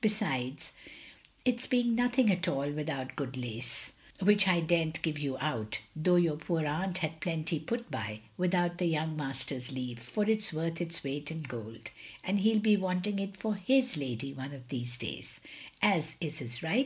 [0.00, 0.72] Besides
[1.44, 5.78] it's being nothing at all without good lace— ^which I dare n*t give you out—
[6.02, 10.38] ^though your poor atmt had plenty put by— ^without the young master's leave, for it
[10.40, 11.90] *s worth its weight in gold;
[12.24, 15.38] and he 'U be wanting it for his lady one of these days;
[15.80, 16.84] as is his right.